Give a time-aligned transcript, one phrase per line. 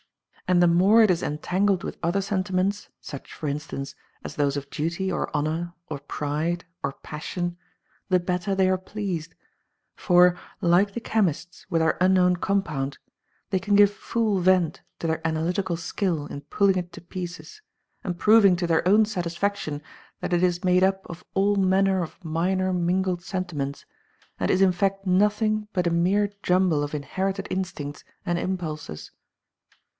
[0.47, 3.93] And the more it is entangled with other sentiments, such, for instance,
[4.23, 7.55] as those of duty or honor or pride or passion,
[8.09, 9.33] the better they are pleased;
[9.95, 12.97] for, like the chemists with their unknown compound,
[13.51, 17.61] they can give full vent to their analytical skill in pulling it to pieces,
[18.03, 19.81] and proving to their own satisfaction
[20.19, 23.85] that it is made up of all manner of minor mingled sentiments,
[24.39, 29.11] and is in fact nothing but a mere jumble of inherited instincts and impulses.